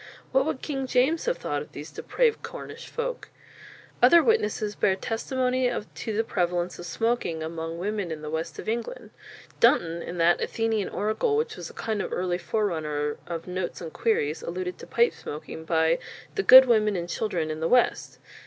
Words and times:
What 0.31 0.47
would 0.47 0.63
King 0.63 0.87
James 0.87 1.25
have 1.25 1.37
thought 1.37 1.61
of 1.61 1.73
these 1.73 1.91
depraved 1.91 2.41
Cornish 2.41 2.87
folk? 2.87 3.29
Other 4.01 4.23
witnesses 4.23 4.73
bear 4.75 4.95
testimony 4.95 5.69
to 5.69 6.17
the 6.17 6.23
prevalence 6.23 6.79
of 6.79 6.87
smoking 6.87 7.43
among 7.43 7.77
women 7.77 8.09
in 8.09 8.23
the 8.23 8.29
west 8.31 8.57
of 8.57 8.67
England. 8.67 9.11
Dunton, 9.59 10.01
in 10.01 10.17
that 10.17 10.41
Athenian 10.41 10.89
Oracle 10.89 11.37
which 11.37 11.55
was 11.55 11.69
a 11.69 11.73
kind 11.73 12.01
of 12.01 12.11
early 12.11 12.39
forerunner 12.39 13.17
of 13.27 13.45
Notes 13.45 13.79
and 13.79 13.93
Queries, 13.93 14.41
alluded 14.41 14.79
to 14.79 14.87
pipe 14.87 15.13
smoking 15.13 15.65
by 15.65 15.99
"the 16.33 16.41
good 16.41 16.65
Women 16.65 16.95
and 16.95 17.07
Children 17.07 17.51
in 17.51 17.59
the 17.59 17.67
West." 17.69 18.17